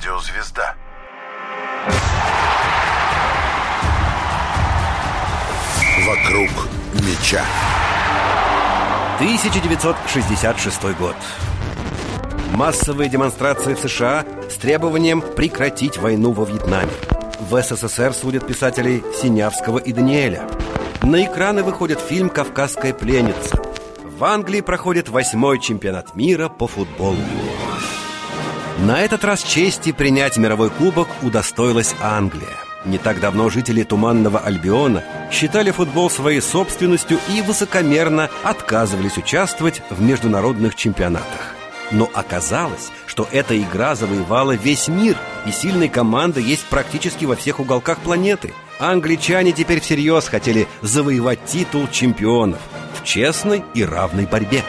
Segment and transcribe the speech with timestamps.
[0.00, 0.74] радиозвезда.
[6.06, 6.50] Вокруг
[6.94, 7.44] меча.
[9.16, 11.16] 1966 год.
[12.52, 16.92] Массовые демонстрации в США с требованием прекратить войну во Вьетнаме.
[17.38, 20.48] В СССР судят писателей Синявского и Даниэля.
[21.02, 23.62] На экраны выходит фильм «Кавказская пленница».
[24.02, 27.16] В Англии проходит восьмой чемпионат мира по футболу.
[28.86, 32.56] На этот раз чести принять мировой кубок удостоилась Англия.
[32.86, 40.00] Не так давно жители Туманного Альбиона считали футбол своей собственностью и высокомерно отказывались участвовать в
[40.00, 41.54] международных чемпионатах.
[41.90, 47.60] Но оказалось, что эта игра завоевала весь мир, и сильной команды есть практически во всех
[47.60, 48.54] уголках планеты.
[48.78, 52.60] Англичане теперь всерьез хотели завоевать титул чемпионов
[52.94, 54.64] в честной и равной борьбе.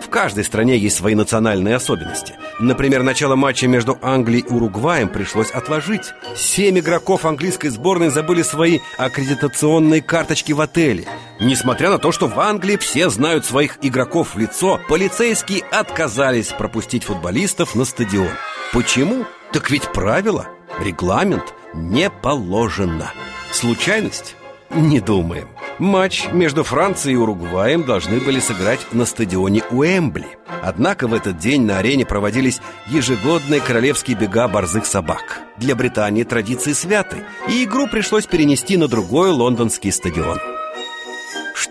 [0.00, 2.34] В каждой стране есть свои национальные особенности.
[2.60, 6.12] Например, начало матча между Англией и Уругваем пришлось отложить.
[6.36, 11.06] Семь игроков английской сборной забыли свои аккредитационные карточки в отеле.
[11.40, 17.04] Несмотря на то, что в Англии все знают своих игроков в лицо, полицейские отказались пропустить
[17.04, 18.28] футболистов на стадион.
[18.74, 19.24] Почему?
[19.52, 20.46] Так ведь правило,
[20.84, 23.10] регламент не положено.
[23.52, 24.36] Случайность?
[24.68, 25.48] Не думаем.
[25.78, 30.39] Матч между Францией и Уругваем должны были сыграть на стадионе Уэмбли.
[30.62, 35.40] Однако в этот день на арене проводились ежегодные королевские бега борзых собак.
[35.56, 40.38] Для Британии традиции святы, и игру пришлось перенести на другой лондонский стадион.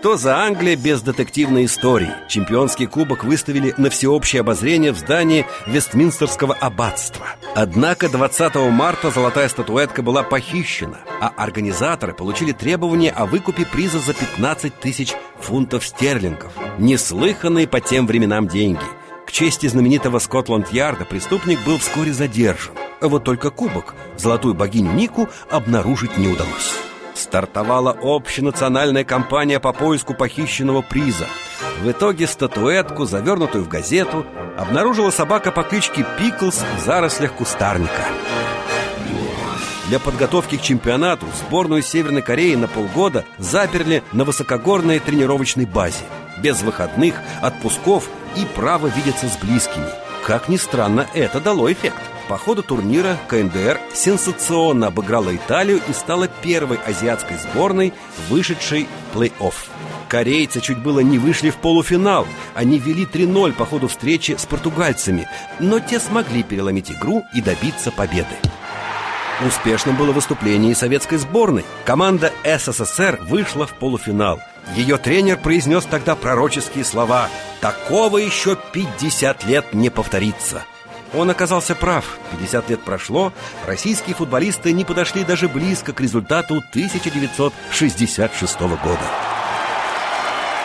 [0.00, 2.10] Что за Англия без детективной истории?
[2.26, 7.26] Чемпионский кубок выставили на всеобщее обозрение в здании Вестминстерского аббатства.
[7.54, 14.14] Однако 20 марта золотая статуэтка была похищена, а организаторы получили требование о выкупе приза за
[14.14, 16.54] 15 тысяч фунтов стерлингов.
[16.78, 18.80] Неслыханные по тем временам деньги.
[19.26, 22.72] К чести знаменитого Скотланд-Ярда преступник был вскоре задержан.
[23.02, 26.89] А вот только кубок, золотую богиню Нику, обнаружить не удалось
[27.22, 31.26] стартовала общенациональная кампания по поиску похищенного приза.
[31.82, 34.26] В итоге статуэтку, завернутую в газету,
[34.58, 38.04] обнаружила собака по кличке Пиклс в зарослях кустарника.
[39.88, 46.04] Для подготовки к чемпионату сборную Северной Кореи на полгода заперли на высокогорной тренировочной базе.
[46.38, 49.89] Без выходных, отпусков и права видеться с близкими.
[50.26, 52.00] Как ни странно, это дало эффект.
[52.28, 57.92] По ходу турнира КНДР сенсационно обыграла Италию и стала первой азиатской сборной,
[58.28, 59.54] вышедшей в плей-офф.
[60.08, 62.26] Корейцы чуть было не вышли в полуфинал.
[62.54, 67.90] Они вели 3-0 по ходу встречи с португальцами, но те смогли переломить игру и добиться
[67.90, 68.36] победы.
[69.46, 71.64] Успешным было выступление и советской сборной.
[71.86, 74.40] Команда СССР вышла в полуфинал.
[74.76, 77.28] Ее тренер произнес тогда пророческие слова
[77.60, 80.64] «Такого еще 50 лет не повторится».
[81.14, 82.18] Он оказался прав.
[82.32, 83.32] 50 лет прошло,
[83.66, 89.00] российские футболисты не подошли даже близко к результату 1966 года.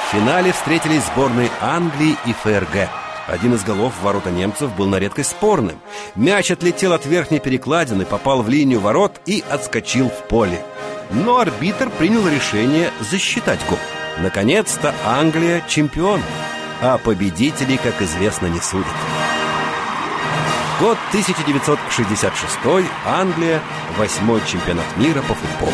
[0.05, 3.04] В финале встретились сборные Англии и ФРГ.
[3.27, 5.79] Один из голов в ворота немцев был на редкость спорным.
[6.15, 10.63] Мяч отлетел от верхней перекладины, попал в линию ворот и отскочил в поле.
[11.09, 13.79] Но арбитр принял решение засчитать гол.
[14.19, 16.21] Наконец-то Англия чемпион,
[16.81, 18.87] а победителей, как известно, не судят.
[20.79, 22.59] Год 1966,
[23.05, 23.61] Англия,
[23.97, 25.73] восьмой чемпионат мира по футболу.